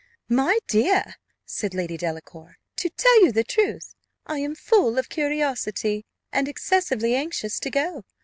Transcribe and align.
"My 0.31 0.57
dear," 0.65 1.17
said 1.45 1.75
Lady 1.75 1.95
Delacour, 1.95 2.57
"to 2.77 2.89
tell 2.89 3.23
you 3.23 3.31
the 3.31 3.43
truth, 3.43 3.93
I 4.25 4.39
am 4.39 4.55
full 4.55 4.97
of 4.97 5.09
curiosity, 5.09 6.05
and 6.33 6.47
excessively 6.47 7.13
anxious 7.13 7.59
to 7.59 7.69
go. 7.69 8.03